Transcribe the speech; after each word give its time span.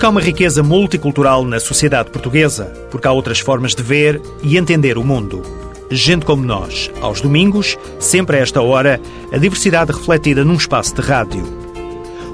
Porque 0.00 0.06
há 0.06 0.08
uma 0.08 0.20
riqueza 0.22 0.62
multicultural 0.62 1.44
na 1.44 1.60
sociedade 1.60 2.10
portuguesa, 2.10 2.72
porque 2.90 3.06
há 3.06 3.12
outras 3.12 3.38
formas 3.38 3.74
de 3.74 3.82
ver 3.82 4.18
e 4.42 4.56
entender 4.56 4.96
o 4.96 5.04
mundo. 5.04 5.59
Gente 5.92 6.24
como 6.24 6.44
nós, 6.44 6.88
aos 7.02 7.20
domingos, 7.20 7.76
sempre 7.98 8.36
a 8.36 8.40
esta 8.40 8.62
hora, 8.62 9.00
a 9.32 9.38
diversidade 9.38 9.90
refletida 9.90 10.44
num 10.44 10.54
espaço 10.54 10.94
de 10.94 11.00
rádio. 11.00 11.42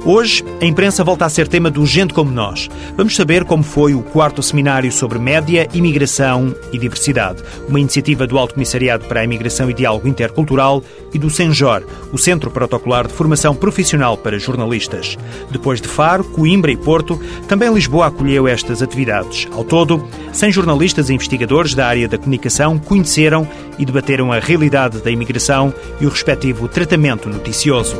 Hoje, 0.08 0.44
a 0.62 0.64
imprensa 0.64 1.02
volta 1.02 1.24
a 1.24 1.28
ser 1.28 1.48
tema 1.48 1.68
do 1.68 1.84
Gente 1.84 2.14
Como 2.14 2.30
Nós. 2.30 2.70
Vamos 2.96 3.16
saber 3.16 3.44
como 3.44 3.64
foi 3.64 3.92
o 3.92 4.04
quarto 4.04 4.40
seminário 4.40 4.92
sobre 4.92 5.18
média, 5.18 5.66
imigração 5.74 6.54
e 6.72 6.78
diversidade, 6.78 7.42
uma 7.68 7.80
iniciativa 7.80 8.24
do 8.24 8.38
Alto 8.38 8.54
Comissariado 8.54 9.04
para 9.06 9.18
a 9.18 9.24
Imigração 9.24 9.68
e 9.68 9.74
Diálogo 9.74 10.06
Intercultural 10.06 10.80
e 11.12 11.18
do 11.18 11.28
Senjor, 11.28 11.84
o 12.12 12.18
Centro 12.18 12.52
Protocolar 12.52 13.08
de 13.08 13.14
Formação 13.14 13.52
Profissional 13.52 14.16
para 14.16 14.38
Jornalistas. 14.38 15.18
Depois 15.50 15.80
de 15.80 15.88
Faro, 15.88 16.22
Coimbra 16.22 16.70
e 16.70 16.76
Porto, 16.76 17.20
também 17.48 17.74
Lisboa 17.74 18.06
acolheu 18.06 18.46
estas 18.46 18.82
atividades. 18.82 19.48
Ao 19.50 19.64
todo, 19.64 20.06
100 20.32 20.52
jornalistas 20.52 21.10
e 21.10 21.14
investigadores 21.14 21.74
da 21.74 21.84
área 21.84 22.06
da 22.06 22.16
comunicação 22.16 22.78
conheceram 22.78 23.44
e 23.76 23.84
debateram 23.84 24.30
a 24.30 24.38
realidade 24.38 24.98
da 24.98 25.10
imigração 25.10 25.74
e 26.00 26.06
o 26.06 26.10
respectivo 26.10 26.68
tratamento 26.68 27.28
noticioso. 27.28 27.96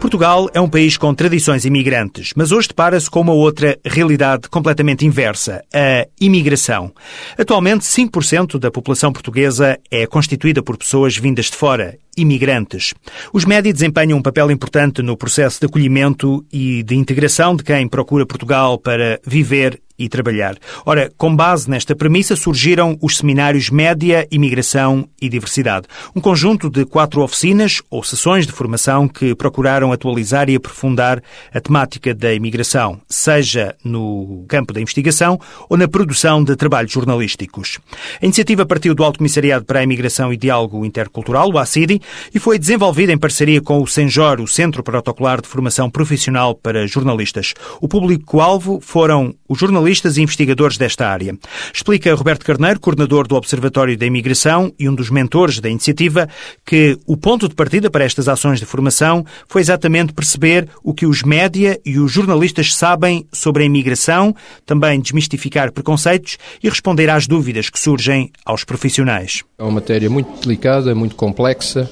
Portugal 0.00 0.48
é 0.54 0.60
um 0.60 0.68
país 0.68 0.96
com 0.96 1.14
tradições 1.14 1.66
imigrantes, 1.66 2.32
mas 2.34 2.52
hoje 2.52 2.68
depara-se 2.68 3.08
com 3.10 3.20
uma 3.20 3.34
outra 3.34 3.78
realidade 3.84 4.48
completamente 4.48 5.04
inversa, 5.04 5.62
a 5.74 6.06
imigração. 6.18 6.90
Atualmente, 7.38 7.84
5% 7.84 8.58
da 8.58 8.70
população 8.70 9.12
portuguesa 9.12 9.78
é 9.90 10.06
constituída 10.06 10.62
por 10.62 10.78
pessoas 10.78 11.18
vindas 11.18 11.50
de 11.50 11.56
fora, 11.56 11.98
imigrantes. 12.16 12.94
Os 13.32 13.44
médios 13.44 13.74
desempenham 13.74 14.18
um 14.18 14.22
papel 14.22 14.50
importante 14.50 15.02
no 15.02 15.16
processo 15.16 15.60
de 15.60 15.66
acolhimento 15.66 16.44
e 16.52 16.82
de 16.82 16.94
integração 16.94 17.56
de 17.56 17.62
quem 17.62 17.88
procura 17.88 18.26
Portugal 18.26 18.78
para 18.78 19.20
viver 19.26 19.80
e 20.00 20.08
trabalhar. 20.08 20.56
Ora, 20.86 21.12
com 21.18 21.36
base 21.36 21.68
nesta 21.68 21.94
premissa 21.94 22.34
surgiram 22.34 22.96
os 23.02 23.18
seminários 23.18 23.68
Média, 23.68 24.26
Imigração 24.30 25.06
e 25.20 25.28
Diversidade. 25.28 25.86
Um 26.16 26.20
conjunto 26.22 26.70
de 26.70 26.86
quatro 26.86 27.20
oficinas 27.20 27.82
ou 27.90 28.02
sessões 28.02 28.46
de 28.46 28.52
formação 28.52 29.06
que 29.06 29.34
procuraram 29.34 29.92
atualizar 29.92 30.48
e 30.48 30.56
aprofundar 30.56 31.22
a 31.52 31.60
temática 31.60 32.14
da 32.14 32.32
imigração, 32.32 32.98
seja 33.06 33.76
no 33.84 34.46
campo 34.48 34.72
da 34.72 34.80
investigação 34.80 35.38
ou 35.68 35.76
na 35.76 35.86
produção 35.86 36.42
de 36.42 36.56
trabalhos 36.56 36.92
jornalísticos. 36.92 37.78
A 38.22 38.24
iniciativa 38.24 38.64
partiu 38.64 38.94
do 38.94 39.04
Alto 39.04 39.18
Comissariado 39.18 39.66
para 39.66 39.80
a 39.80 39.82
Imigração 39.82 40.32
e 40.32 40.36
Diálogo 40.38 40.86
Intercultural, 40.86 41.50
o 41.50 41.58
ACIDI, 41.58 42.00
e 42.34 42.38
foi 42.38 42.58
desenvolvida 42.58 43.12
em 43.12 43.18
parceria 43.18 43.60
com 43.60 43.82
o 43.82 43.86
Senjor, 43.86 44.40
o 44.40 44.46
Centro 44.46 44.82
Protocolar 44.82 45.40
de 45.40 45.48
Formação 45.48 45.90
Profissional 45.90 46.54
para 46.54 46.86
Jornalistas. 46.86 47.54
O 47.80 47.88
público-alvo 47.88 48.80
foram 48.80 49.34
os 49.48 49.58
jornalistas 49.58 50.16
e 50.16 50.22
investigadores 50.22 50.76
desta 50.76 51.08
área. 51.08 51.36
Explica 51.72 52.14
Roberto 52.14 52.44
Carneiro, 52.44 52.80
coordenador 52.80 53.26
do 53.26 53.34
Observatório 53.34 53.96
da 53.96 54.06
Imigração 54.06 54.72
e 54.78 54.88
um 54.88 54.94
dos 54.94 55.10
mentores 55.10 55.60
da 55.60 55.68
iniciativa, 55.68 56.28
que 56.64 56.98
o 57.06 57.16
ponto 57.16 57.48
de 57.48 57.54
partida 57.54 57.90
para 57.90 58.04
estas 58.04 58.28
ações 58.28 58.60
de 58.60 58.66
formação 58.66 59.24
foi 59.48 59.60
exatamente 59.60 60.12
perceber 60.12 60.68
o 60.82 60.94
que 60.94 61.06
os 61.06 61.22
média 61.22 61.80
e 61.84 61.98
os 61.98 62.12
jornalistas 62.12 62.74
sabem 62.74 63.26
sobre 63.32 63.62
a 63.62 63.66
imigração, 63.66 64.34
também 64.64 65.00
desmistificar 65.00 65.72
preconceitos 65.72 66.38
e 66.62 66.68
responder 66.68 67.10
às 67.10 67.26
dúvidas 67.26 67.70
que 67.70 67.78
surgem 67.78 68.30
aos 68.44 68.64
profissionais. 68.64 69.42
É 69.58 69.62
uma 69.62 69.72
matéria 69.72 70.08
muito 70.08 70.40
delicada, 70.40 70.94
muito 70.94 71.14
complexa, 71.14 71.90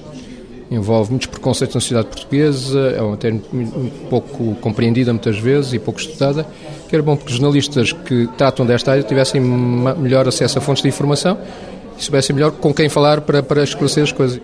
envolve 0.71 1.11
muitos 1.11 1.27
preconceitos 1.27 1.75
na 1.75 1.81
sociedade 1.81 2.09
portuguesa, 2.09 2.95
é 2.97 3.01
uma 3.01 3.13
matéria 3.13 3.41
pouco 4.11 4.55
compreendida 4.57 5.13
muitas 5.13 5.39
vezes 5.39 5.73
e 5.73 5.79
pouco 5.79 6.01
estudada, 6.01 6.47
que 6.89 6.95
era 6.95 7.03
bom 7.03 7.17
que 7.17 7.27
os 7.27 7.33
jornalistas 7.33 7.93
que 7.93 8.29
tratam 8.37 8.67
desta 8.67 8.93
área 8.93 9.03
tivessem 9.03 9.41
melhor 9.41 10.29
acesso 10.29 10.59
a 10.59 10.61
fontes 10.61 10.83
de 10.83 10.89
informação 10.89 11.39
e 11.99 12.03
soubessem 12.03 12.35
melhor 12.35 12.53
com 12.53 12.73
quem 12.73 12.89
falar 12.89 13.23
para, 13.23 13.43
para 13.43 13.63
esclarecer 13.63 14.05
as 14.05 14.13
coisas. 14.13 14.41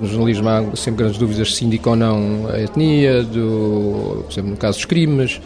No 0.00 0.08
jornalismo 0.08 0.48
há 0.48 0.76
sempre 0.76 1.04
grandes 1.04 1.18
dúvidas 1.18 1.54
se 1.54 1.64
indica 1.64 1.90
ou 1.90 1.96
não 1.96 2.48
a 2.52 2.60
etnia, 2.60 3.22
do, 3.22 4.24
por 4.24 4.32
exemplo, 4.32 4.50
no 4.50 4.56
caso 4.56 4.78
dos 4.78 4.84
crimes, 4.84 5.40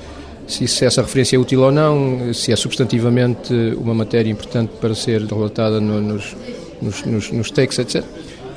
se, 0.47 0.66
se 0.66 0.84
essa 0.84 1.03
referência 1.03 1.37
é 1.37 1.38
útil 1.38 1.60
ou 1.60 1.71
não, 1.71 2.33
se 2.33 2.53
é 2.53 2.56
substantivamente 2.56 3.53
uma 3.77 3.93
matéria 3.93 4.31
importante 4.31 4.72
para 4.81 4.94
ser 4.94 5.22
relatada 5.22 5.78
no, 5.78 6.00
nos, 6.00 6.37
nos, 6.81 7.04
nos, 7.04 7.31
nos 7.33 7.50
takes, 7.50 7.78
etc. 7.78 8.03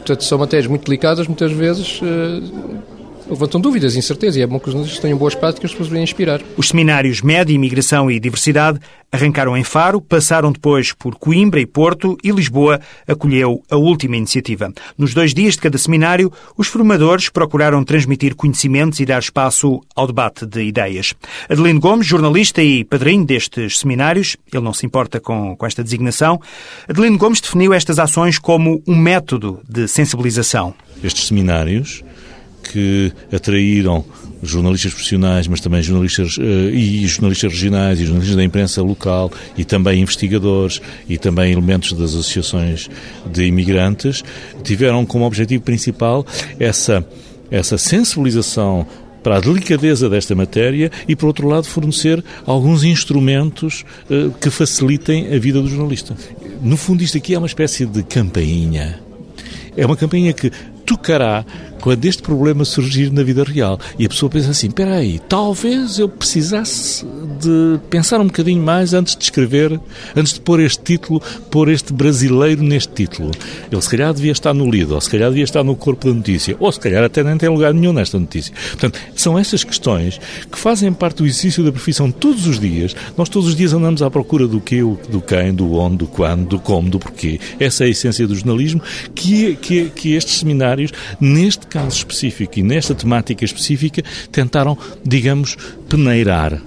Portanto, 0.09 0.23
são 0.23 0.39
matérias 0.39 0.65
muito 0.65 0.85
delicadas, 0.85 1.27
muitas 1.27 1.51
vezes 1.51 2.01
uh, 2.01 2.81
levantam 3.29 3.61
dúvidas, 3.61 3.95
incerteza, 3.95 4.39
e 4.39 4.41
é 4.41 4.47
bom 4.47 4.59
que 4.59 4.67
os 4.67 4.73
jornalistas 4.73 5.01
tenham 5.01 5.17
boas 5.17 5.35
práticas 5.35 5.71
para 5.71 5.81
os 5.81 5.87
poderem 5.87 6.03
inspirar. 6.03 6.41
Os 6.57 6.69
seminários 6.69 7.21
Média, 7.21 7.53
Imigração 7.53 8.09
e 8.09 8.19
Diversidade 8.19 8.79
arrancaram 9.11 9.57
em 9.57 9.63
Faro, 9.63 10.01
passaram 10.01 10.51
depois 10.51 10.93
por 10.93 11.15
Coimbra 11.15 11.59
e 11.59 11.65
Porto 11.65 12.17
e 12.23 12.31
Lisboa 12.31 12.79
acolheu 13.07 13.63
a 13.69 13.75
última 13.75 14.17
iniciativa. 14.17 14.71
Nos 14.97 15.13
dois 15.13 15.33
dias 15.33 15.53
de 15.53 15.61
cada 15.61 15.77
seminário, 15.77 16.31
os 16.57 16.67
formadores 16.67 17.29
procuraram 17.29 17.83
transmitir 17.83 18.35
conhecimentos 18.35 18.99
e 18.99 19.05
dar 19.05 19.19
espaço 19.19 19.81
ao 19.95 20.07
debate 20.07 20.45
de 20.45 20.61
ideias. 20.61 21.13
Adelino 21.49 21.79
Gomes, 21.79 22.05
jornalista 22.05 22.61
e 22.61 22.83
padrinho 22.83 23.25
destes 23.25 23.79
seminários, 23.79 24.37
ele 24.53 24.63
não 24.63 24.73
se 24.73 24.85
importa 24.85 25.19
com, 25.19 25.55
com 25.55 25.65
esta 25.65 25.83
designação, 25.83 26.39
Adelino 26.87 27.17
Gomes 27.17 27.41
definiu 27.41 27.73
estas 27.73 27.99
ações 27.99 28.37
como 28.37 28.81
um 28.87 28.95
método 28.95 29.59
de 29.67 29.87
sensibilização. 29.87 30.73
Estes 31.03 31.27
seminários 31.27 32.03
que 32.63 33.11
atraíram 33.31 34.03
jornalistas 34.41 34.93
profissionais, 34.93 35.47
mas 35.47 35.59
também 35.59 35.81
jornalistas 35.81 36.37
uh, 36.37 36.41
e 36.41 37.05
jornalistas 37.07 37.51
regionais 37.53 37.99
e 37.99 38.03
jornalistas 38.05 38.35
da 38.37 38.43
imprensa 38.43 38.81
local 38.81 39.31
e 39.57 39.65
também 39.65 40.01
investigadores 40.01 40.81
e 41.07 41.17
também 41.17 41.51
elementos 41.51 41.93
das 41.93 42.11
associações 42.11 42.89
de 43.25 43.45
imigrantes, 43.45 44.23
tiveram 44.63 45.05
como 45.05 45.25
objetivo 45.25 45.63
principal 45.63 46.25
essa 46.59 47.05
essa 47.51 47.79
sensibilização 47.79 48.85
para 49.23 49.37
a 49.37 49.39
delicadeza 49.39 50.09
desta 50.09 50.33
matéria 50.35 50.91
e, 51.07 51.15
por 51.15 51.27
outro 51.27 51.47
lado, 51.47 51.65
fornecer 51.65 52.23
alguns 52.45 52.83
instrumentos 52.83 53.83
uh, 54.09 54.31
que 54.39 54.49
facilitem 54.49 55.33
a 55.33 55.39
vida 55.39 55.61
do 55.61 55.67
jornalista. 55.67 56.15
No 56.61 56.77
fundo, 56.77 57.03
isto 57.03 57.17
aqui 57.17 57.33
é 57.33 57.37
uma 57.37 57.47
espécie 57.47 57.85
de 57.85 58.03
campainha. 58.03 58.99
É 59.75 59.85
uma 59.85 59.97
campainha 59.97 60.31
que 60.33 60.51
tocará 60.85 61.45
quando 61.81 62.05
este 62.05 62.21
problema 62.21 62.65
surgir 62.65 63.11
na 63.11 63.23
vida 63.23 63.43
real. 63.43 63.79
E 63.97 64.05
a 64.05 64.09
pessoa 64.09 64.29
pensa 64.29 64.51
assim: 64.51 64.67
espera 64.67 64.95
aí, 64.95 65.19
talvez 65.19 65.99
eu 65.99 66.09
precisasse 66.09 67.05
de 67.39 67.79
pensar 67.89 68.19
um 68.19 68.25
bocadinho 68.25 68.61
mais 68.61 68.93
antes 68.93 69.15
de 69.15 69.23
escrever, 69.23 69.79
antes 70.15 70.33
de 70.33 70.41
pôr 70.41 70.59
este 70.59 70.83
título, 70.83 71.21
pôr 71.49 71.69
este 71.69 71.93
brasileiro 71.93 72.61
neste 72.61 72.93
título. 72.93 73.31
Ele 73.71 73.81
se 73.81 73.89
calhar 73.89 74.13
devia 74.13 74.31
estar 74.31 74.53
no 74.53 74.69
lido, 74.69 74.95
ou 74.95 75.01
se 75.01 75.09
calhar 75.09 75.29
devia 75.29 75.43
estar 75.43 75.63
no 75.63 75.75
corpo 75.75 76.07
da 76.07 76.13
notícia, 76.13 76.55
ou 76.59 76.71
se 76.71 76.79
calhar 76.79 77.03
até 77.03 77.23
nem 77.23 77.37
tem 77.37 77.49
lugar 77.49 77.73
nenhum 77.73 77.93
nesta 77.93 78.19
notícia. 78.19 78.53
Portanto, 78.71 78.99
são 79.15 79.37
essas 79.37 79.63
questões 79.63 80.19
que 80.51 80.57
fazem 80.57 80.91
parte 80.91 81.17
do 81.17 81.25
exercício 81.25 81.63
da 81.63 81.71
profissão 81.71 82.11
todos 82.11 82.45
os 82.47 82.59
dias. 82.59 82.95
Nós 83.17 83.29
todos 83.29 83.49
os 83.49 83.55
dias 83.55 83.73
andamos 83.73 84.01
à 84.01 84.09
procura 84.09 84.47
do 84.47 84.59
que, 84.59 84.81
do 84.81 85.21
quem, 85.21 85.53
do 85.53 85.73
onde, 85.75 85.97
do 85.97 86.07
quando, 86.07 86.45
do 86.47 86.59
como, 86.59 86.89
do 86.89 86.99
porquê. 86.99 87.39
Essa 87.59 87.83
é 87.83 87.87
a 87.87 87.89
essência 87.89 88.27
do 88.27 88.35
jornalismo 88.35 88.81
que, 89.15 89.55
que, 89.55 89.89
que 89.89 90.13
estes 90.13 90.39
seminários, 90.39 90.91
neste 91.19 91.67
caso 91.69 91.97
específico 91.97 92.59
e 92.59 92.63
nesta 92.63 92.95
temática 92.95 93.45
específica, 93.45 94.03
tentaram, 94.31 94.77
digamos, 95.05 95.55
peneirar 95.87 96.61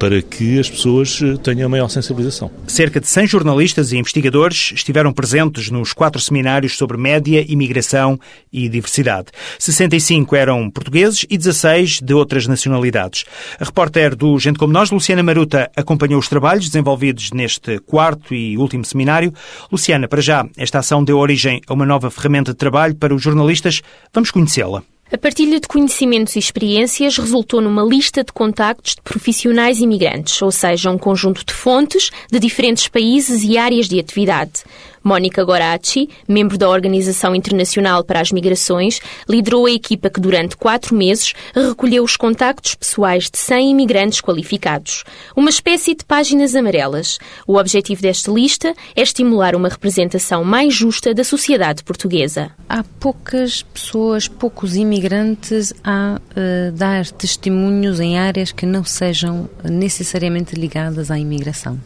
para 0.00 0.22
que 0.22 0.58
as 0.58 0.70
pessoas 0.70 1.20
tenham 1.42 1.68
maior 1.68 1.90
sensibilização. 1.90 2.50
Cerca 2.66 2.98
de 2.98 3.06
100 3.06 3.26
jornalistas 3.26 3.92
e 3.92 3.98
investigadores 3.98 4.72
estiveram 4.74 5.12
presentes 5.12 5.70
nos 5.70 5.92
quatro 5.92 6.18
seminários 6.18 6.78
sobre 6.78 6.96
média, 6.96 7.44
imigração 7.46 8.18
e 8.50 8.66
diversidade. 8.66 9.26
65 9.58 10.34
eram 10.34 10.70
portugueses 10.70 11.26
e 11.28 11.36
16 11.36 12.00
de 12.00 12.14
outras 12.14 12.46
nacionalidades. 12.46 13.26
A 13.60 13.64
repórter 13.64 14.16
do 14.16 14.38
Gente 14.38 14.58
Como 14.58 14.72
Nós, 14.72 14.90
Luciana 14.90 15.22
Maruta, 15.22 15.70
acompanhou 15.76 16.18
os 16.18 16.28
trabalhos 16.28 16.66
desenvolvidos 16.66 17.30
neste 17.32 17.78
quarto 17.80 18.34
e 18.34 18.56
último 18.56 18.86
seminário. 18.86 19.34
Luciana, 19.70 20.08
para 20.08 20.22
já, 20.22 20.48
esta 20.56 20.78
ação 20.78 21.04
deu 21.04 21.18
origem 21.18 21.60
a 21.66 21.74
uma 21.74 21.84
nova 21.84 22.10
ferramenta 22.10 22.52
de 22.52 22.56
trabalho 22.56 22.94
para 22.94 23.14
os 23.14 23.22
jornalistas. 23.22 23.82
Vamos 24.14 24.30
conhecê-la. 24.30 24.82
A 25.12 25.18
partilha 25.18 25.58
de 25.58 25.66
conhecimentos 25.66 26.36
e 26.36 26.38
experiências 26.38 27.18
resultou 27.18 27.60
numa 27.60 27.82
lista 27.82 28.22
de 28.22 28.32
contactos 28.32 28.94
de 28.94 29.02
profissionais 29.02 29.80
imigrantes, 29.80 30.40
ou 30.40 30.52
seja, 30.52 30.88
um 30.88 30.96
conjunto 30.96 31.44
de 31.44 31.52
fontes 31.52 32.10
de 32.30 32.38
diferentes 32.38 32.86
países 32.86 33.42
e 33.42 33.58
áreas 33.58 33.88
de 33.88 33.98
atividade. 33.98 34.62
Mónica 35.02 35.44
Goracci, 35.44 36.08
membro 36.28 36.58
da 36.58 36.68
Organização 36.68 37.34
Internacional 37.34 38.04
para 38.04 38.20
as 38.20 38.30
Migrações, 38.30 39.00
liderou 39.28 39.66
a 39.66 39.70
equipa 39.70 40.10
que 40.10 40.20
durante 40.20 40.56
quatro 40.56 40.94
meses 40.94 41.32
recolheu 41.54 42.04
os 42.04 42.16
contactos 42.16 42.74
pessoais 42.74 43.30
de 43.30 43.38
100 43.38 43.70
imigrantes 43.70 44.20
qualificados. 44.20 45.04
Uma 45.34 45.50
espécie 45.50 45.94
de 45.94 46.04
páginas 46.04 46.54
amarelas. 46.54 47.18
O 47.46 47.56
objetivo 47.56 48.02
desta 48.02 48.30
lista 48.30 48.74
é 48.94 49.02
estimular 49.02 49.54
uma 49.54 49.68
representação 49.68 50.44
mais 50.44 50.74
justa 50.74 51.14
da 51.14 51.24
sociedade 51.24 51.82
portuguesa. 51.82 52.50
Há 52.68 52.84
poucas 53.00 53.62
pessoas, 53.62 54.28
poucos 54.28 54.76
imigrantes 54.76 55.72
a 55.82 56.20
uh, 56.20 56.72
dar 56.72 57.06
testemunhos 57.06 58.00
em 58.00 58.18
áreas 58.18 58.52
que 58.52 58.66
não 58.66 58.84
sejam 58.84 59.48
necessariamente 59.64 60.54
ligadas 60.54 61.10
à 61.10 61.18
imigração 61.18 61.78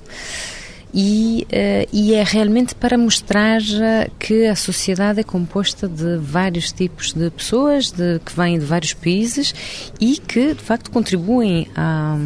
e, 0.94 1.44
uh, 1.50 1.88
e 1.93 2.14
é 2.14 2.23
realmente 2.23 2.75
para 2.75 2.96
mostrar 2.96 3.61
eh, 3.61 4.08
que 4.19 4.46
a 4.46 4.55
sociedade 4.55 5.19
é 5.19 5.25
composta 5.25 5.88
de 5.88 6.19
vários 6.19 6.70
tipos 6.70 7.12
de 7.12 7.31
pessoas 7.31 7.91
de, 7.91 8.20
que 8.20 8.35
vêm 8.37 8.61
de 8.61 8.64
vários 8.64 8.94
países 8.94 9.52
e 10.00 10.17
que, 10.19 10.55
de 10.55 10.62
facto, 10.62 10.93
contribuem 10.93 11.67
a 11.75 12.17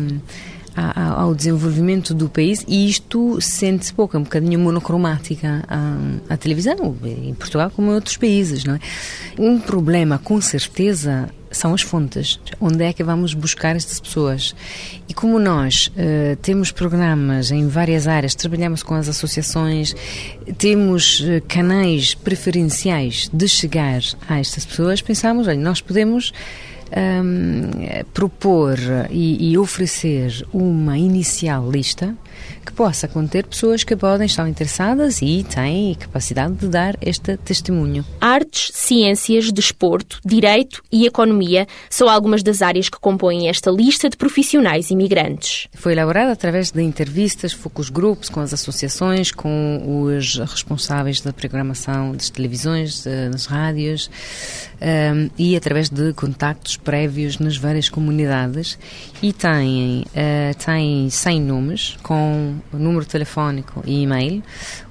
ao 1.16 1.34
desenvolvimento 1.34 2.14
do 2.14 2.28
país 2.28 2.64
e 2.68 2.88
isto 2.88 3.40
sente-se 3.40 3.92
pouco, 3.92 4.16
é 4.16 4.20
um 4.20 4.22
bocadinho 4.22 4.60
monocromática 4.60 5.64
a, 5.66 6.34
a, 6.34 6.36
televisão, 6.36 6.96
em 7.04 7.34
Portugal 7.34 7.68
como 7.74 7.90
em 7.90 7.94
outros 7.94 8.16
países, 8.16 8.64
não 8.64 8.76
é? 8.76 8.80
Um 9.36 9.58
problema, 9.58 10.18
com 10.18 10.40
certeza, 10.40 11.28
são 11.50 11.74
as 11.74 11.82
fontes. 11.82 12.40
Onde 12.60 12.84
é 12.84 12.92
que 12.92 13.02
vamos 13.02 13.34
buscar 13.34 13.76
estas 13.76 14.00
pessoas? 14.00 14.54
E 15.08 15.14
como 15.14 15.38
nós 15.38 15.88
uh, 15.88 16.36
temos 16.42 16.70
programas 16.70 17.50
em 17.50 17.68
várias 17.68 18.06
áreas, 18.06 18.34
trabalhamos 18.34 18.82
com 18.82 18.94
as 18.94 19.08
associações, 19.08 19.94
temos 20.56 21.20
uh, 21.20 21.42
canais 21.48 22.14
preferenciais 22.14 23.30
de 23.32 23.48
chegar 23.48 24.00
a 24.28 24.38
estas 24.38 24.64
pessoas, 24.64 25.00
pensamos, 25.00 25.48
olha, 25.48 25.58
nós 25.58 25.80
podemos 25.80 26.32
um, 26.96 27.70
propor 28.14 28.78
e, 29.10 29.50
e, 29.50 29.58
oferecer 29.58 30.46
uma 30.52 30.96
inicial 30.96 31.70
lista 31.70 32.16
que 32.64 32.72
possa 32.72 33.08
conter 33.08 33.46
pessoas 33.46 33.82
que 33.82 33.96
podem 33.96 34.26
estar 34.26 34.48
interessadas 34.48 35.20
e 35.22 35.44
têm 35.44 35.94
capacidade 35.94 36.54
de 36.54 36.68
dar 36.68 36.96
este 37.00 37.36
testemunho. 37.36 38.04
Artes, 38.20 38.70
ciências, 38.74 39.50
desporto, 39.52 40.20
direito 40.24 40.82
e 40.90 41.06
economia 41.06 41.66
são 41.90 42.08
algumas 42.08 42.42
das 42.42 42.62
áreas 42.62 42.88
que 42.88 42.98
compõem 42.98 43.48
esta 43.48 43.70
lista 43.70 44.08
de 44.08 44.16
profissionais 44.16 44.90
imigrantes. 44.90 45.68
Foi 45.74 45.92
elaborada 45.92 46.32
através 46.32 46.70
de 46.70 46.82
entrevistas, 46.82 47.52
focus 47.52 47.88
groups 47.90 48.28
com 48.28 48.40
as 48.40 48.52
associações, 48.52 49.32
com 49.32 50.04
os 50.04 50.38
responsáveis 50.38 51.20
da 51.20 51.32
programação 51.32 52.12
das 52.12 52.30
televisões, 52.30 53.04
das 53.30 53.46
rádios 53.46 54.10
um, 54.80 55.30
e 55.38 55.56
através 55.56 55.88
de 55.88 56.12
contactos 56.12 56.77
prévios 56.84 57.38
nas 57.38 57.56
várias 57.56 57.88
comunidades 57.88 58.78
e 59.22 59.32
têm, 59.32 60.04
uh, 60.08 60.64
têm 60.64 61.10
100 61.10 61.40
nomes 61.40 61.96
com 62.02 62.56
número 62.72 63.04
telefónico 63.04 63.82
e 63.86 64.02
e-mail, 64.02 64.42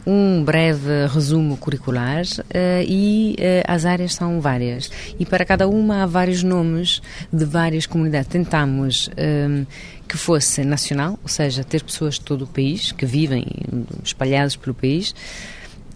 um 0.06 0.44
breve 0.44 1.08
resumo 1.08 1.58
curricular 1.58 2.24
uh, 2.24 2.84
e 2.88 3.36
uh, 3.40 3.64
as 3.68 3.86
áreas 3.86 4.14
são 4.14 4.40
várias. 4.40 4.90
E 5.20 5.26
para 5.26 5.44
cada 5.44 5.68
uma 5.68 6.04
há 6.04 6.06
vários 6.06 6.44
nomes 6.44 7.02
de 7.32 7.46
várias 7.46 7.86
comunidades. 7.86 8.30
Tentamos 8.30 9.10
um, 9.18 9.66
que 10.08 10.18
fosse 10.18 10.64
nacional, 10.64 11.20
ou 11.22 11.30
seja, 11.30 11.64
ter 11.64 11.84
pessoas 11.84 12.16
de 12.16 12.22
todo 12.22 12.44
o 12.44 12.48
país 12.48 12.92
que 12.92 13.06
vivem 13.06 13.46
espalhadas 14.04 14.56
pelo 14.56 14.74
país 14.74 15.14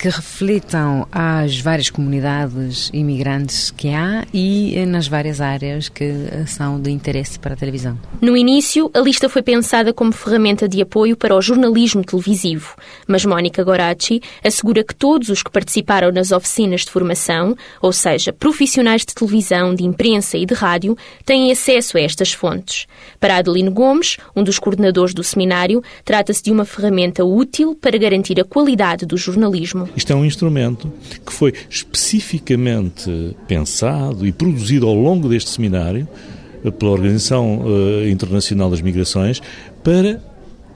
que 0.02 0.10
reflitam 0.10 1.08
as 1.12 1.60
várias 1.60 1.92
comunidades 1.92 2.90
imigrantes 2.92 3.70
que 3.70 3.90
há 3.90 4.26
e 4.34 4.74
eh, 4.76 4.84
nas 4.84 5.08
várias 5.08 5.40
áreas 5.40 5.90
que 5.90 6.04
eh, 6.04 6.44
são 6.48 6.82
de 6.82 6.90
interesse 6.90 7.38
para 7.38 7.54
a 7.54 7.56
televisão. 7.56 8.00
No 8.20 8.36
início, 8.36 8.90
a 8.96 9.00
lista 9.00 9.30
foi 9.30 9.44
pensada 9.44 9.94
como 9.94 10.12
ferramenta 10.12 10.68
de 10.68 10.82
apoio 10.82 11.16
para 11.16 11.36
o 11.36 11.42
jornalismo 11.42 12.04
televisivo, 12.04 12.76
mas 13.06 13.24
Mónica 13.24 13.64
Goracci 13.64 14.24
assegura 14.44 14.84
que 14.84 14.96
todos 14.96 15.30
os 15.30 15.44
que 15.44 15.52
participaram 15.52 16.12
nas 16.12 16.32
oficinas 16.32 16.82
de 16.82 16.90
formação, 16.90 17.56
ou 17.80 17.94
seja, 17.94 18.34
profissionais 18.34 19.06
de 19.06 19.14
televisão, 19.14 19.76
de 19.76 19.84
imprensa 19.84 20.36
e 20.36 20.48
de 20.48 20.56
rádio, 20.56 20.98
têm 21.24 21.52
acesso 21.52 21.96
a 21.96 22.02
estas 22.02 22.34
fontes. 22.34 22.88
Para 23.20 23.38
Adelino 23.38 23.70
Gomes, 23.70 24.18
um 24.36 24.44
dos 24.44 24.58
coordenadores 24.58 25.14
do 25.14 25.24
seminário, 25.24 25.84
trata-se 26.04 26.42
de 26.42 26.52
uma 26.52 26.66
ferramenta 26.66 27.24
útil 27.24 27.78
para 27.80 28.00
garantir 28.00 28.40
a 28.40 28.44
qualidade 28.44 29.06
do 29.06 29.16
jornalismo. 29.16 29.91
Isto 29.96 30.14
é 30.14 30.16
um 30.16 30.26
instrumento 30.26 30.92
que 31.26 31.34
foi 31.34 31.54
especificamente 31.70 33.36
pensado 33.48 34.26
e 34.26 34.32
produzido 34.32 34.88
ao 34.88 34.96
longo 34.96 35.28
deste 35.28 35.50
seminário 35.50 36.08
eh, 36.64 36.72
pela 36.72 36.92
Organização 36.92 37.60
uh, 37.60 38.08
Internacional 38.08 38.70
das 38.70 38.82
Migrações 38.82 39.42
para 39.84 40.22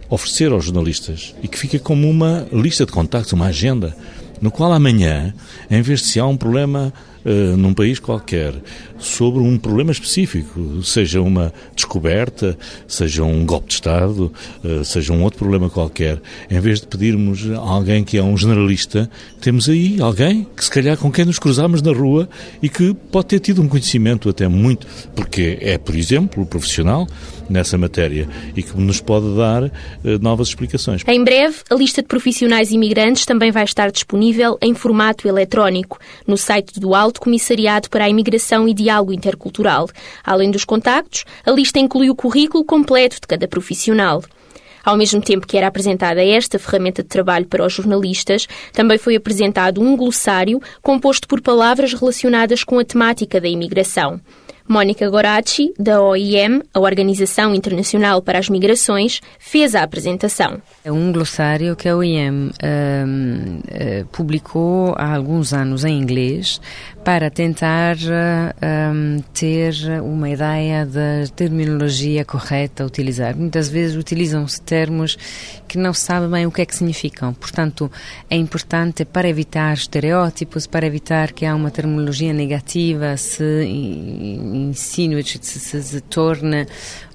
oferecer 0.10 0.52
aos 0.52 0.66
jornalistas 0.66 1.34
e 1.42 1.48
que 1.48 1.58
fica 1.58 1.80
como 1.80 2.10
uma 2.10 2.48
lista 2.52 2.86
de 2.86 2.92
contactos, 2.92 3.34
uma 3.34 3.48
agenda, 3.48 3.96
no 4.42 4.52
qual 4.52 4.72
amanhã, 4.74 5.34
em 5.70 5.82
vez 5.82 6.02
de 6.02 6.08
se 6.08 6.20
há 6.20 6.26
um 6.26 6.38
problema 6.38 6.94
uh, 7.26 7.58
num 7.58 7.74
país 7.74 8.00
qualquer 8.00 8.54
sobre 8.98 9.42
um 9.42 9.58
problema 9.58 9.92
específico, 9.92 10.82
seja 10.84 11.22
uma 11.22 11.54
descoberta, 11.76 12.58
seja 12.88 13.24
um 13.24 13.46
golpe 13.46 13.68
de 13.68 13.74
Estado, 13.76 14.32
uh, 14.64 14.84
seja 14.84 15.14
um 15.14 15.24
outro 15.24 15.40
problema 15.40 15.70
qualquer, 15.70 16.22
em 16.50 16.60
vez 16.60 16.82
de 16.82 16.88
pedirmos 16.88 17.50
a 17.52 17.58
alguém 17.58 18.04
que 18.04 18.18
é 18.18 18.24
um 18.24 18.38
generalista, 18.38 19.10
temos 19.42 19.70
aí 19.70 20.02
alguém 20.02 20.48
que 20.56 20.64
se 20.64 20.72
calhar 20.72 20.98
com 20.98 21.12
quem 21.12 21.26
nos 21.26 21.40
cruzamos 21.40 21.82
na 21.82 21.92
rua 21.92 22.30
e 22.62 22.70
que 22.70 22.94
pode 23.12 23.28
ter 23.28 23.40
tido 23.40 23.62
um 23.62 23.68
conhecimento 23.68 24.30
até 24.30 24.48
muito, 24.48 24.88
porque 25.16 25.58
é, 25.62 25.78
por 25.78 25.96
exemplo, 25.96 26.46
profissional 26.46 27.08
nessa 27.50 27.78
matéria 27.78 28.28
e 28.56 28.64
que 28.64 28.80
nos 28.80 29.00
pode 29.02 29.36
dar 29.36 29.64
uh, 29.64 29.72
novas 30.22 30.50
explicações. 30.50 31.04
Em 31.08 31.24
breve, 31.24 31.58
a 31.70 31.76
lista 31.76 32.02
de 32.02 32.08
profissionais 32.08 32.72
imigrantes 32.72 33.26
também 33.26 33.52
vai 33.52 33.64
estar 33.64 33.92
disponível 33.92 34.58
em 34.62 34.74
formato 34.74 35.28
eletrónico 35.28 36.00
no 36.28 36.38
site 36.38 36.80
do 36.80 36.96
Alto 36.96 37.22
Comissariado 37.22 37.90
para 37.90 38.06
a 38.06 38.10
Imigração 38.10 38.68
e 38.68 38.74
Diálogo 38.96 39.14
Intercultural. 39.14 39.90
Além 40.24 40.50
dos 40.50 40.64
contactos, 40.64 41.26
a 41.46 41.52
lista 41.52 41.80
inclui 41.80 42.10
o 42.10 42.16
currículo 42.16 42.64
completo 42.64 43.16
de 43.16 43.28
cada 43.28 43.48
profissional. 43.48 44.24
Ao 44.84 44.96
mesmo 44.96 45.20
tempo 45.20 45.48
que 45.48 45.58
era 45.58 45.68
apresentada 45.68 46.24
esta 46.24 46.60
ferramenta 46.60 47.02
de 47.02 47.10
trabalho 47.10 47.48
para 47.48 47.66
os 47.66 47.74
jornalistas, 47.74 48.48
também 48.72 48.98
foi 48.98 49.16
apresentado 49.16 49.82
um 49.82 49.98
glossário 49.98 50.62
composto 50.82 51.28
por 51.28 51.42
palavras 51.42 51.94
relacionadas 51.94 52.64
com 52.64 52.78
a 52.78 52.86
temática 52.86 53.42
da 53.42 53.48
imigração. 53.48 54.22
Mónica 54.68 55.08
Goracci, 55.08 55.72
da 55.78 56.02
OIM, 56.02 56.64
a 56.74 56.80
Organização 56.80 57.54
Internacional 57.54 58.20
para 58.20 58.40
as 58.40 58.50
Migrações, 58.50 59.22
fez 59.38 59.76
a 59.76 59.84
apresentação. 59.84 60.60
É 60.84 60.92
um 60.92 61.12
glossário 61.12 61.76
que 61.76 61.88
a 61.88 61.96
OIM 61.96 62.32
um, 62.32 62.48
uh, 62.48 62.52
eh, 63.68 64.06
publicou 64.12 64.96
há 64.98 65.14
alguns 65.14 65.54
anos 65.54 65.86
em 65.86 65.96
inglês 65.96 66.60
para 67.06 67.30
tentar 67.30 67.96
um, 67.98 69.22
ter 69.32 69.76
uma 70.02 70.28
ideia 70.28 70.88
da 70.88 71.28
terminologia 71.36 72.26
correta 72.26 72.82
a 72.82 72.88
utilizar. 72.88 73.38
Muitas 73.38 73.70
vezes 73.70 73.96
utilizam-se 73.96 74.60
termos 74.60 75.16
que 75.68 75.78
não 75.78 75.94
se 75.94 76.02
sabe 76.02 76.28
bem 76.28 76.48
o 76.48 76.52
que 76.52 76.64
é 76.64 76.66
que 76.66 76.76
significam. 76.76 77.32
Portanto, 77.32 77.92
é 78.28 78.36
importante 78.36 79.06
para 79.06 79.30
evitar 79.30 79.76
estereótipos, 79.76 80.66
para 80.66 80.88
evitar 80.88 81.32
que 81.32 81.46
há 81.46 81.54
uma 81.54 81.70
terminologia 81.70 82.34
negativa, 82.34 83.16
se 83.18 83.64
ensino, 83.66 85.24
se, 85.24 85.38
se, 85.44 85.84
se 85.84 86.02
torna 86.02 86.66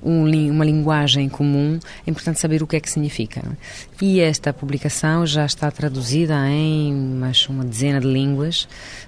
um, 0.02 0.50
uma 0.50 0.64
linguagem 0.64 1.28
comum, 1.28 1.78
é 2.06 2.10
importante 2.10 2.40
saber 2.40 2.62
o 2.62 2.66
que 2.66 2.76
é 2.76 2.80
que 2.80 2.90
significa. 2.90 3.42
E 4.00 4.20
esta 4.20 4.52
publicação 4.52 5.26
já 5.26 5.44
está 5.44 5.70
traduzida 5.70 6.34
em 6.48 7.20
acho, 7.24 7.52
uma 7.52 7.64
dezena 7.64 8.00
de 8.00 8.06
línguas 8.06 8.66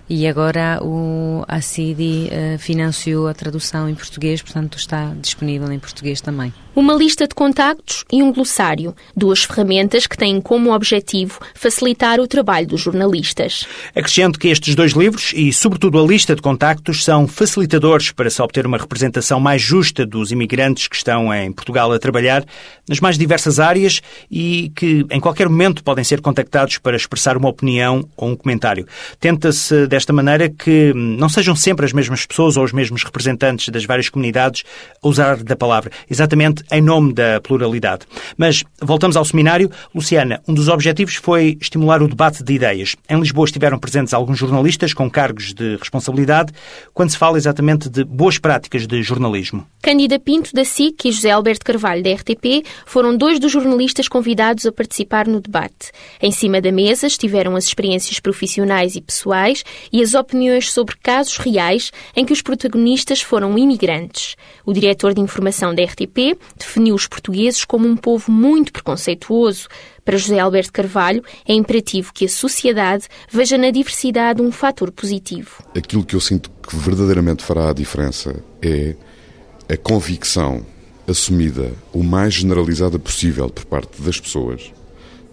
e 0.09 0.27
agora 0.27 0.79
o, 0.83 1.45
a 1.49 1.61
CIDI 1.61 2.29
uh, 2.29 2.59
financiou 2.59 3.27
a 3.27 3.35
tradução 3.35 3.89
em 3.89 3.95
português, 3.95 4.43
portanto 4.43 4.77
está 4.77 5.15
disponível 5.21 5.71
em 5.73 5.79
português 5.79 6.21
também. 6.21 6.53
uma 6.75 6.95
lista 6.95 7.27
de 7.27 7.35
contactos 7.35 8.05
e 8.13 8.23
um 8.23 8.33
glossário, 8.33 8.95
duas 9.17 9.45
ferramentas 9.45 10.07
que 10.07 10.17
têm 10.17 10.41
como 10.41 10.75
objetivo 10.75 11.41
facilitar 11.55 12.21
o 12.21 12.27
trabalho 12.27 12.67
dos 12.67 12.81
jornalistas. 12.81 13.67
Acrescento 13.95 14.39
que 14.39 14.49
estes 14.49 14.75
dois 14.75 14.93
livros 14.93 15.33
e, 15.35 15.53
sobretudo, 15.53 15.99
a 15.99 16.07
lista 16.07 16.35
de 16.35 16.43
contactos 16.43 17.05
são 17.05 17.27
facilitadores 17.27 18.11
para 18.13 18.29
se 18.29 18.43
obter 18.43 18.67
uma 18.67 18.79
representação 18.79 19.41
mais 19.41 19.63
justa 19.63 20.05
dos 20.05 20.31
imigrantes 20.31 20.82
que 20.89 20.97
estão 20.97 21.33
em 21.33 21.53
Portugal 21.53 21.93
a 21.93 21.99
trabalhar 21.99 22.45
nas 22.89 23.01
mais 23.01 23.17
diversas 23.17 23.61
áreas 23.61 24.01
e 24.31 24.73
que, 24.75 25.07
em 25.11 25.21
qualquer 25.21 25.49
momento, 25.49 25.85
podem 25.85 26.05
ser 26.05 26.21
contactados 26.21 26.79
para 26.79 26.97
expressar 26.97 27.37
uma 27.37 27.49
opinião 27.49 28.09
ou 28.17 28.31
um 28.31 28.37
comentário. 28.37 28.87
Tenta-se, 29.21 29.87
desta 29.87 30.13
maneira, 30.13 30.49
que 30.49 30.93
não 30.95 31.29
sejam 31.29 31.55
sempre 31.55 31.87
as 31.87 31.93
mesmas 31.93 32.27
pessoas 32.27 32.57
ou 32.57 32.65
os 32.65 32.73
mesmos 32.73 33.05
representantes 33.05 33.69
das 33.69 33.85
várias 33.85 34.09
comunidades 34.09 34.65
a 35.03 35.09
usar 35.09 35.37
da 35.43 35.57
palavra. 35.57 35.91
Exatamente 36.11 36.65
em 36.71 36.81
nome 36.81 37.13
da 37.13 37.41
pluralidade. 37.41 38.07
Mas 38.37 38.65
voltamos 38.81 39.17
ao 39.17 39.25
seminário. 39.25 39.71
Luciana, 39.95 40.43
um 40.47 40.55
dos 40.55 40.69
objetivos 40.69 41.15
foi 41.15 41.57
estimular 41.61 42.03
o 42.03 42.09
debate 42.09 42.43
de 42.43 42.53
ideias. 42.53 42.97
Em 43.09 43.19
Lisboa 43.19 43.47
estiveram 43.47 43.79
presentes 43.79 44.13
alguns 44.13 44.39
jornalistas 44.39 44.93
com 44.93 45.11
cargos 45.11 45.55
de 45.55 45.77
responsabilidade, 45.77 46.53
quando 46.93 47.11
se 47.11 47.19
fala 47.19 47.37
exatamente 47.37 47.89
de 47.89 48.05
boas 48.05 48.39
práticas 48.39 48.87
de 48.87 49.03
jornalismo. 49.03 49.67
Cândida 49.83 50.19
Pinto, 50.19 50.53
da 50.53 50.65
SIC, 50.73 51.05
e 51.05 51.13
José 51.13 51.31
Alberto 51.31 51.65
Carvalho, 51.65 52.03
da 52.03 52.13
RTP, 52.13 52.65
foram 52.87 53.17
dois 53.17 53.39
dos 53.39 53.53
jornalistas 53.53 54.09
convidados 54.09 54.65
a 54.65 54.73
participar 54.73 55.29
no 55.29 55.41
debate. 55.41 55.93
Em 56.21 56.33
cima 56.33 56.61
da 56.61 56.73
mesa 56.73 57.07
estiveram 57.07 57.55
as 57.55 57.65
experiências 57.65 58.19
profissionais 58.19 58.97
e 58.97 59.01
pessoais 59.01 59.65
e 59.93 60.03
as 60.03 60.15
opiniões 60.15 60.73
sobre 60.73 60.97
casos 60.97 61.37
reais 61.37 61.93
em 62.17 62.25
que 62.25 62.33
os 62.33 62.41
protagonistas 62.41 63.21
foram 63.21 63.59
imigrantes. 63.59 64.37
O 64.65 64.73
diretor 64.73 65.13
de 65.13 65.21
informação 65.21 65.75
da 65.75 65.85
RTP 65.85 66.39
definiu 66.57 66.95
os 66.95 67.07
portugueses 67.07 67.65
como 67.65 67.87
um 67.87 67.97
povo 67.97 68.33
muito 68.33 68.73
preconceituoso. 68.73 69.69
Para 70.05 70.17
José 70.17 70.39
Alberto 70.39 70.73
Carvalho, 70.73 71.23
é 71.47 71.53
imperativo 71.55 72.13
que 72.13 72.25
a 72.25 72.29
sociedade 72.29 73.07
veja 73.31 73.57
na 73.57 73.71
diversidade 73.71 74.43
um 74.43 74.51
fator 74.51 74.91
positivo. 74.91 75.63
Aquilo 75.77 76.05
que 76.05 76.17
eu 76.17 76.21
sinto 76.21 76.51
que 76.67 76.75
verdadeiramente 76.75 77.45
fará 77.45 77.71
a 77.71 77.73
diferença 77.73 78.43
é 78.61 78.97
a 79.73 79.77
convicção 79.79 80.67
assumida 81.09 81.73
o 81.95 82.03
mais 82.03 82.35
generalizada 82.35 82.99
possível 82.99 83.49
por 83.49 83.65
parte 83.65 84.03
das 84.03 84.21
pessoas, 84.21 84.71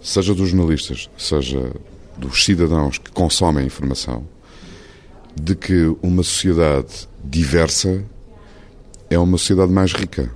seja 0.02 0.34
dos 0.34 0.48
jornalistas, 0.48 1.10
seja 1.18 1.74
dos 2.18 2.46
cidadãos 2.46 2.98
que 2.98 3.12
consomem 3.12 3.66
a 3.66 3.68
informação, 3.68 4.26
de 5.36 5.56
que 5.56 5.94
uma 6.02 6.24
sociedade 6.24 7.10
diversa 7.22 8.02
é 9.10 9.20
uma 9.20 9.38
sociedade 9.38 9.74
mais 9.74 9.92
rica. 9.92 10.32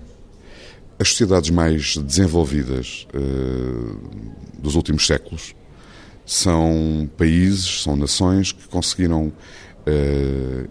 As 1.00 1.08
sociedades 1.08 1.50
mais 1.50 1.96
desenvolvidas 1.96 3.08
uh, 3.16 3.98
dos 4.60 4.76
últimos 4.76 5.08
séculos 5.08 5.56
são 6.26 7.10
países, 7.18 7.84
são 7.84 7.96
nações 7.96 8.52
que 8.52 8.68
conseguiram 8.68 9.28
uh, 9.88 10.70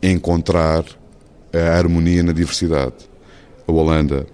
encontrar 0.00 0.84
a 1.54 1.76
harmonia 1.76 2.22
na 2.22 2.32
diversidade. 2.32 2.94
A 3.66 3.72
Holanda, 3.72 4.26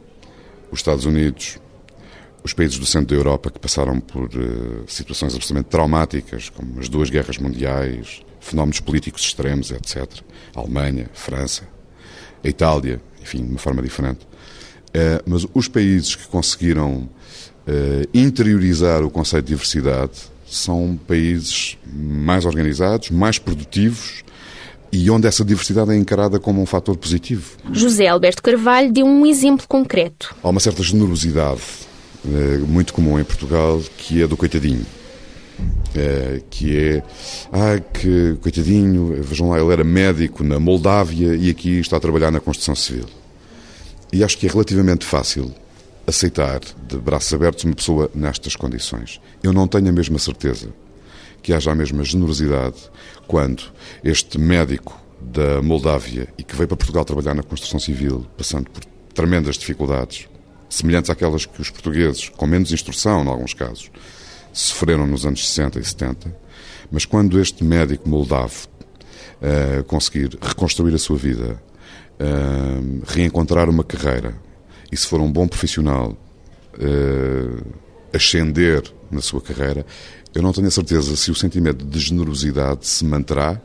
os 0.71 0.81
Estados 0.81 1.05
Unidos, 1.05 1.59
os 2.43 2.53
países 2.53 2.79
do 2.79 2.87
centro 2.87 3.09
da 3.09 3.15
Europa 3.15 3.51
que 3.51 3.59
passaram 3.59 4.01
por 4.01 4.25
uh, 4.25 4.85
situações 4.87 5.35
absolutamente 5.35 5.69
traumáticas, 5.69 6.49
como 6.49 6.81
as 6.81 6.89
duas 6.89 7.11
guerras 7.11 7.39
mundiais, 7.39 8.23
fenómenos 8.41 8.81
políticos 8.81 9.23
extremos, 9.23 9.71
etc. 9.71 10.07
A 10.55 10.61
Alemanha, 10.61 11.11
a 11.13 11.17
França, 11.17 11.65
a 12.43 12.49
Itália, 12.49 13.01
enfim, 13.21 13.45
de 13.45 13.51
uma 13.51 13.59
forma 13.59 13.83
diferente. 13.83 14.27
Uh, 14.89 15.23
mas 15.27 15.47
os 15.55 15.69
países 15.69 16.17
que 16.17 16.27
conseguiram 16.27 17.09
uh, 17.67 18.09
interiorizar 18.15 19.05
o 19.05 19.11
conceito 19.11 19.45
de 19.45 19.53
diversidade 19.53 20.31
são 20.47 20.99
países 21.07 21.79
mais 21.87 22.45
organizados, 22.45 23.11
mais 23.11 23.39
produtivos 23.39 24.25
e 24.93 25.11
onde 25.11 25.27
essa 25.27 25.45
diversidade 25.45 25.93
é 25.93 25.97
encarada 25.97 26.41
como 26.41 26.61
um 26.61 26.67
fator 26.67 26.97
positivo. 26.97 27.57
José 27.73 28.09
Alberto 28.09 28.43
Carvalho 28.43 28.93
deu 28.93 29.07
um 29.07 29.25
exemplo 29.25 29.67
concreto. 29.69 30.35
Há 30.43 30.49
uma 30.49 30.61
certa 30.61 30.83
generosidade 30.83 31.61
uh, 32.25 32.67
muito 32.67 32.93
comum 32.93 33.19
em 33.19 33.25
Portugal 33.25 33.81
que 33.97 34.23
é 34.23 34.27
do 34.27 34.37
coitadinho. 34.37 34.85
que 36.51 36.77
é, 36.77 37.03
ah, 37.53 37.79
que 37.79 38.37
coitadinho, 38.41 39.23
vejam 39.23 39.51
lá, 39.51 39.61
ele 39.61 39.73
era 39.73 39.85
médico 39.85 40.43
na 40.43 40.59
Moldávia 40.59 41.35
e 41.37 41.51
aqui 41.51 41.81
está 41.81 41.97
a 41.97 42.01
trabalhar 42.01 42.31
na 42.31 42.41
construção 42.41 42.75
civil. 42.75 43.07
E 44.13 44.25
acho 44.25 44.39
que 44.39 44.47
é 44.47 44.51
relativamente 44.51 45.05
fácil 45.05 45.53
aceitar 46.07 46.61
de 46.89 46.97
braços 46.97 47.33
abertos 47.33 47.65
uma 47.65 47.75
pessoa 47.75 48.11
nestas 48.15 48.57
condições. 48.57 49.21
Eu 49.43 49.53
não 49.53 49.69
tenho 49.69 49.89
a 49.89 49.93
mesma 49.93 50.19
certeza 50.19 50.69
que 51.43 51.53
haja 51.53 51.71
a 51.71 51.75
mesma 51.75 52.05
generosidade 52.05 52.77
quando 53.27 53.63
este 54.03 54.39
médico 54.39 55.01
da 55.21 55.63
Moldávia 55.63 56.29
e 56.39 56.43
que 56.43 56.57
veio 56.57 56.69
para 56.69 56.77
Portugal 56.77 57.05
trabalhar 57.05 57.35
na 57.35 57.43
construção 57.43 57.79
civil, 57.79 58.27
passando 58.37 58.71
por 58.71 58.85
tremendas 59.15 59.57
dificuldades, 59.57 60.29
semelhantes 60.69 61.11
àquelas 61.11 61.45
que 61.47 61.61
os 61.61 61.71
portugueses, 61.71 62.29
com 62.31 62.47
menos 62.47 62.73
instrução, 62.73 63.25
em 63.25 63.29
alguns 63.29 63.55
casos, 63.55 63.91
sofreram 64.53 65.07
nos 65.07 65.27
anos 65.27 65.47
60 65.49 65.79
e 65.79 65.85
70, 65.85 66.37
mas 66.91 67.05
quando 67.05 67.41
este 67.41 67.63
médico 67.63 68.09
moldavo 68.09 68.67
uh, 69.41 69.85
conseguir 69.85 70.39
reconstruir 70.41 70.95
a 70.95 70.99
sua 70.99 71.17
vida 71.17 71.63
uh, 72.21 73.03
reencontrar 73.07 73.69
uma 73.69 73.85
carreira 73.85 74.35
e, 74.91 74.97
se 74.97 75.07
for 75.07 75.21
um 75.21 75.31
bom 75.31 75.47
profissional, 75.47 76.17
uh, 76.75 77.65
ascender 78.13 78.83
na 79.11 79.21
sua 79.21 79.41
carreira, 79.41 79.87
eu 80.35 80.43
não 80.43 80.53
tenho 80.53 80.69
a 80.69 80.71
certeza 80.71 81.17
se 81.17 81.31
o 81.31 81.35
sentimento 81.35 81.85
de 81.85 81.99
generosidade 81.99 82.87
se 82.87 83.05
manterá 83.05 83.61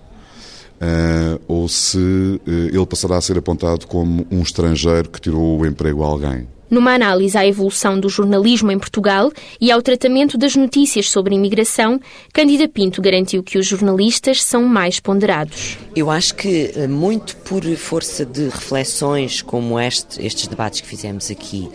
uh, 0.81 1.41
ou 1.47 1.67
se 1.67 1.97
uh, 1.97 2.41
ele 2.47 2.85
passará 2.85 3.17
a 3.17 3.21
ser 3.21 3.37
apontado 3.37 3.87
como 3.87 4.25
um 4.31 4.41
estrangeiro 4.41 5.09
que 5.09 5.21
tirou 5.21 5.59
o 5.59 5.65
emprego 5.65 6.03
a 6.03 6.07
alguém 6.07 6.47
numa 6.69 6.93
análise 6.93 7.37
à 7.37 7.45
evolução 7.45 7.99
do 7.99 8.09
jornalismo 8.09 8.71
em 8.71 8.77
Portugal 8.79 9.31
e 9.61 9.71
ao 9.71 9.81
tratamento 9.81 10.37
das 10.37 10.55
notícias 10.55 11.09
sobre 11.09 11.35
imigração, 11.35 11.99
Cândida 12.33 12.67
Pinto 12.67 13.01
garantiu 13.01 13.43
que 13.43 13.57
os 13.57 13.65
jornalistas 13.65 14.43
são 14.43 14.63
mais 14.63 14.99
ponderados. 14.99 15.77
Eu 15.95 16.09
acho 16.09 16.35
que, 16.35 16.71
eh, 16.75 16.87
muito 16.87 17.37
por 17.37 17.63
força 17.77 18.25
de 18.25 18.45
reflexões 18.45 19.41
como 19.41 19.79
este, 19.79 20.25
estes 20.25 20.47
debates 20.47 20.81
que 20.81 20.87
fizemos 20.87 21.29
aqui, 21.29 21.69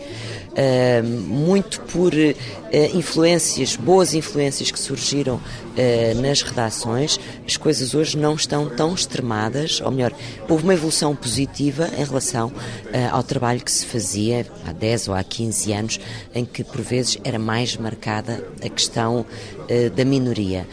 uh, 0.51 1.07
muito 1.07 1.81
por 1.81 2.13
uh, 2.13 2.97
influências, 2.97 3.75
boas 3.75 4.13
influências 4.13 4.71
que 4.71 4.79
surgiram 4.79 5.35
uh, 5.35 6.21
nas 6.21 6.41
redações, 6.41 7.19
as 7.45 7.57
coisas 7.57 7.93
hoje 7.93 8.17
não 8.17 8.35
estão 8.35 8.69
tão 8.69 8.93
extremadas, 8.93 9.81
ou 9.81 9.91
melhor, 9.91 10.13
houve 10.47 10.63
uma 10.63 10.73
evolução 10.73 11.15
positiva 11.15 11.89
em 11.97 12.03
relação 12.03 12.51
ao 13.11 13.23
trabalho 13.23 13.61
que 13.61 13.71
se 13.71 13.85
fazia 13.85 14.45
há 14.65 14.71
10 14.71 15.09
ou 15.09 15.13
há 15.13 15.23
15 15.23 15.73
anos, 15.73 15.99
em 16.33 16.45
que 16.45 16.63
por 16.63 16.81
vezes 16.81 17.17
era 17.23 17.39
mais 17.39 17.75
marcada 17.77 18.45
a 18.63 18.69
questão 18.69 19.25
da 19.95 20.03
minoria. 20.03 20.67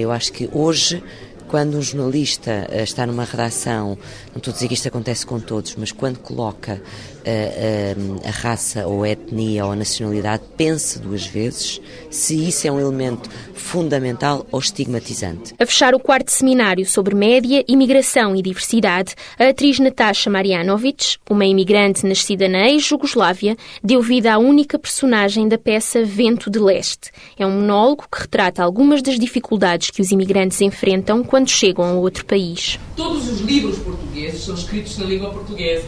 eu 0.00 0.10
acho 0.10 0.32
que 0.32 0.48
hoje 0.52 1.02
quando 1.48 1.76
um 1.76 1.82
jornalista 1.82 2.68
uh, 2.70 2.82
está 2.82 3.06
numa 3.06 3.24
redação, 3.24 3.98
não 4.30 4.38
estou 4.38 4.50
a 4.50 4.54
dizer 4.54 4.68
que 4.68 4.74
isto 4.74 4.88
acontece 4.88 5.26
com 5.26 5.40
todos, 5.40 5.76
mas 5.76 5.92
quando 5.92 6.18
coloca 6.18 6.74
uh, 6.74 8.00
uh, 8.00 8.20
a 8.26 8.30
raça 8.30 8.86
ou 8.86 9.02
a 9.02 9.08
etnia 9.08 9.64
ou 9.64 9.72
a 9.72 9.76
nacionalidade, 9.76 10.42
pensa 10.56 10.98
duas 10.98 11.26
vezes 11.26 11.80
se 12.10 12.48
isso 12.48 12.66
é 12.66 12.72
um 12.72 12.80
elemento 12.80 13.28
fundamental 13.54 14.46
ou 14.52 14.60
estigmatizante. 14.60 15.54
A 15.58 15.66
fechar 15.66 15.94
o 15.94 16.00
quarto 16.00 16.30
seminário 16.30 16.84
sobre 16.84 17.14
média, 17.14 17.64
imigração 17.66 18.36
e 18.36 18.42
diversidade, 18.42 19.14
a 19.38 19.48
atriz 19.48 19.78
Natasha 19.78 20.28
Marianovic, 20.28 21.16
uma 21.30 21.46
imigrante 21.46 22.06
nascida 22.06 22.48
na 22.48 22.68
ex-Jugoslávia, 22.68 23.56
deu 23.82 24.02
vida 24.02 24.32
à 24.32 24.38
única 24.38 24.78
personagem 24.78 25.48
da 25.48 25.56
peça 25.56 26.04
Vento 26.04 26.50
de 26.50 26.58
Leste. 26.58 27.10
É 27.38 27.46
um 27.46 27.60
monólogo 27.60 28.04
que 28.10 28.20
retrata 28.20 28.62
algumas 28.62 29.02
das 29.02 29.18
dificuldades 29.18 29.90
que 29.90 30.02
os 30.02 30.10
imigrantes 30.10 30.60
enfrentam 30.60 31.24
quando 31.34 31.50
chegam 31.50 31.84
a 31.84 31.92
outro 31.94 32.24
país. 32.24 32.78
Todos 32.94 33.28
os 33.28 33.40
livros 33.40 33.76
portugueses 33.80 34.44
são 34.44 34.54
escritos 34.54 34.96
na 34.98 35.06
língua 35.06 35.30
portuguesa. 35.30 35.84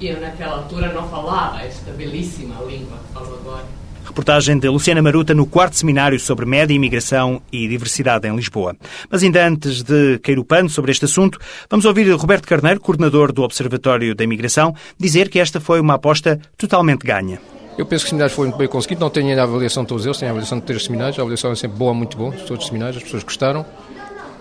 E 0.00 0.06
eu, 0.06 0.18
naquela 0.22 0.54
altura, 0.54 0.90
não 0.90 1.06
falava 1.06 1.60
esta 1.60 1.90
belíssima 1.90 2.54
língua 2.64 2.96
que 2.96 3.12
falo 3.12 3.34
agora. 3.34 3.66
Reportagem 4.02 4.58
de 4.58 4.70
Luciana 4.70 5.02
Maruta 5.02 5.34
no 5.34 5.44
quarto 5.44 5.76
seminário 5.76 6.18
sobre 6.18 6.46
média, 6.46 6.72
imigração 6.72 7.42
e 7.52 7.68
diversidade 7.68 8.26
em 8.26 8.34
Lisboa. 8.34 8.74
Mas 9.10 9.22
ainda 9.22 9.46
antes 9.46 9.82
de 9.82 10.18
cair 10.20 10.38
o 10.38 10.44
pano 10.46 10.70
sobre 10.70 10.92
este 10.92 11.04
assunto, 11.04 11.38
vamos 11.68 11.84
ouvir 11.84 12.10
Roberto 12.12 12.48
Carneiro, 12.48 12.80
coordenador 12.80 13.34
do 13.34 13.42
Observatório 13.42 14.14
da 14.14 14.24
Imigração, 14.24 14.74
dizer 14.98 15.28
que 15.28 15.40
esta 15.40 15.60
foi 15.60 15.78
uma 15.78 15.96
aposta 15.96 16.40
totalmente 16.56 17.06
ganha. 17.06 17.38
Eu 17.76 17.84
penso 17.84 18.04
que 18.04 18.08
o 18.08 18.10
seminário 18.10 18.34
foi 18.34 18.46
muito 18.46 18.58
bem 18.58 18.68
conseguido, 18.68 19.00
não 19.00 19.10
tenho 19.10 19.28
ainda 19.28 19.42
a 19.42 19.44
avaliação 19.44 19.82
de 19.82 19.90
todos 19.90 20.06
eles, 20.06 20.18
tenho 20.18 20.30
a 20.30 20.32
avaliação 20.32 20.58
de 20.58 20.64
três 20.64 20.84
seminários, 20.84 21.18
a 21.18 21.22
avaliação 21.22 21.52
é 21.52 21.54
sempre 21.54 21.76
boa, 21.76 21.92
muito 21.92 22.16
bom, 22.16 22.30
todos 22.30 22.64
os 22.64 22.66
seminários, 22.66 22.96
as 22.96 23.02
pessoas 23.02 23.24
gostaram, 23.24 23.64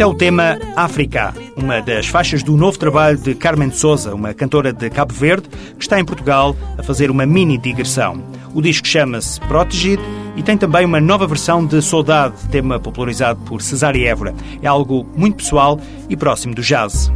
É 0.06 0.08
o 0.08 0.14
tema 0.14 0.60
África, 0.76 1.34
uma 1.58 1.82
das 1.82 2.06
faixas 2.06 2.44
do 2.44 2.56
novo 2.56 2.78
trabalho 2.78 3.18
de 3.18 3.34
Carmen 3.34 3.72
Souza, 3.72 4.14
uma 4.14 4.36
cantora 4.36 4.72
de 4.72 4.88
Cabo 4.88 5.12
Verde 5.12 5.50
que 5.50 5.84
está 5.84 6.00
em 6.00 6.06
Portugal 6.06 6.56
a 6.78 6.84
fazer 6.84 7.10
uma 7.10 7.26
mini 7.26 7.58
digressão. 7.58 8.22
O 8.54 8.62
disco 8.62 8.88
chama-se 8.88 9.40
Protegido 9.42 10.04
e 10.36 10.44
tem 10.44 10.60
também 10.60 10.86
uma 10.86 11.02
nova 11.02 11.26
versão 11.26 11.66
de 11.66 11.82
Saudade, 11.82 12.36
tema 12.52 12.80
popularizado 12.80 13.40
por 13.46 13.64
Cesária 13.64 14.08
Évora. 14.08 14.36
É 14.62 14.68
algo 14.68 15.08
muito 15.16 15.38
pessoal 15.38 15.80
e 16.08 16.16
próximo 16.16 16.54
do 16.54 16.62
jazz. 16.62 17.12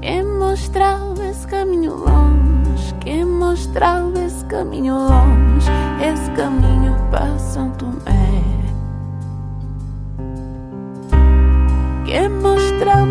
Quem 0.00 0.22
mostrava 0.22 1.26
esse 1.26 1.44
caminho 1.48 1.92
longe, 1.92 2.94
quem 3.00 3.24
mostrava 3.24 4.24
esse 4.24 4.44
caminho 4.44 4.94
longe, 4.94 5.68
esse 6.00 6.30
caminho 6.36 6.94
para 7.10 7.36
São 7.36 7.68
Tomé. 7.72 8.11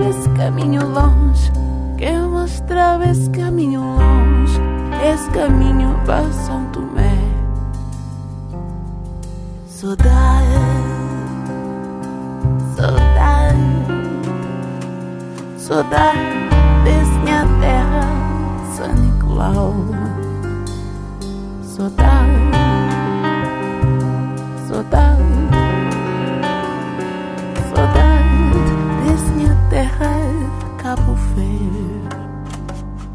Esse 0.09 0.29
caminho 0.29 0.87
longe, 0.87 1.51
quem 1.97 2.19
mostrava 2.21 3.05
esse 3.05 3.29
caminho 3.29 3.81
longe, 3.81 4.59
esse 5.03 5.29
caminho 5.31 5.99
para 6.05 6.29
São 6.31 6.65
Tomé. 6.71 7.17
Saudade, 9.67 10.11
saudade, 12.75 13.57
saudade 15.57 16.19
desse 16.83 17.19
minha 17.23 17.45
terra, 17.59 18.07
São 18.75 18.93
Nicolau. 18.93 19.73
Saudade, 21.63 22.31
saudade, 24.67 25.60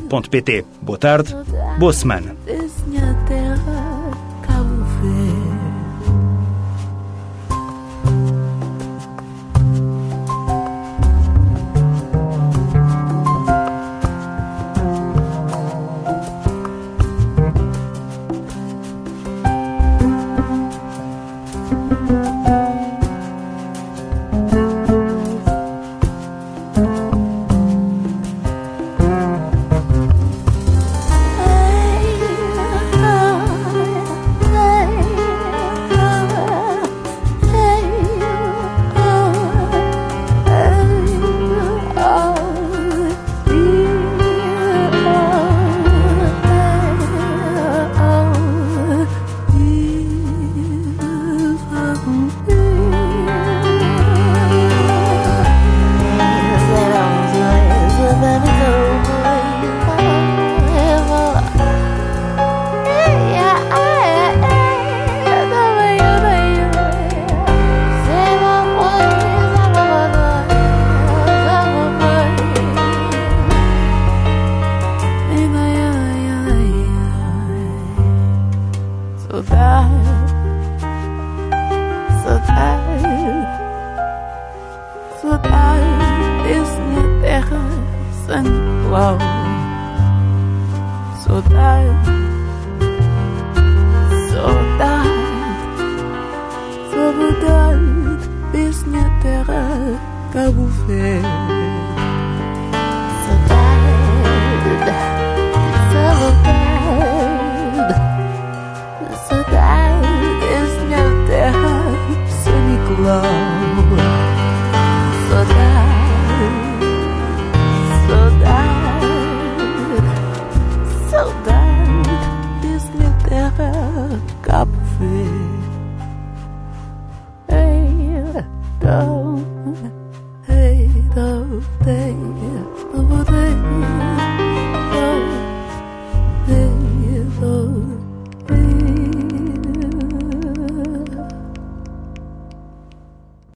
Boa 0.82 0.98
tarde, 0.98 1.34
boa 1.78 1.92
semana. 1.92 2.36